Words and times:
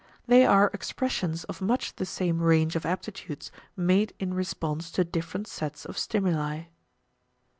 They 0.25 0.47
are 0.47 0.71
expressions 0.73 1.43
of 1.43 1.61
much 1.61 1.95
the 1.97 2.07
same 2.07 2.41
range 2.41 2.75
of 2.75 2.87
aptitudes, 2.87 3.51
made 3.77 4.13
in 4.19 4.33
response 4.33 4.89
to 4.93 5.03
different 5.03 5.45
sets 5.47 5.85
of 5.85 5.95
stimuli. 5.95 6.63